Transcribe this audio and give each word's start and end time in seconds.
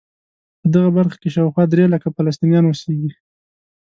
په 0.61 0.67
دغه 0.75 0.89
برخه 0.97 1.17
کې 1.21 1.29
شاوخوا 1.35 1.63
درې 1.71 1.85
لکه 1.93 2.07
فلسطینیان 2.15 2.63
اوسېږي. 2.67 3.11